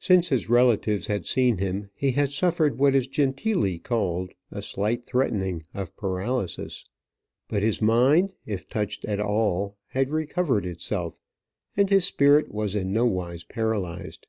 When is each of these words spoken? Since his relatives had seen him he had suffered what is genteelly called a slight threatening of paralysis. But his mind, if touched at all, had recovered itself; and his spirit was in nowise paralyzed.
Since 0.00 0.30
his 0.30 0.48
relatives 0.48 1.06
had 1.06 1.26
seen 1.26 1.58
him 1.58 1.90
he 1.94 2.10
had 2.10 2.30
suffered 2.30 2.76
what 2.76 2.92
is 2.92 3.06
genteelly 3.06 3.78
called 3.78 4.32
a 4.50 4.62
slight 4.62 5.04
threatening 5.04 5.62
of 5.72 5.96
paralysis. 5.96 6.84
But 7.46 7.62
his 7.62 7.80
mind, 7.80 8.34
if 8.44 8.68
touched 8.68 9.04
at 9.04 9.20
all, 9.20 9.76
had 9.90 10.10
recovered 10.10 10.66
itself; 10.66 11.20
and 11.76 11.88
his 11.88 12.04
spirit 12.04 12.52
was 12.52 12.74
in 12.74 12.92
nowise 12.92 13.44
paralyzed. 13.44 14.26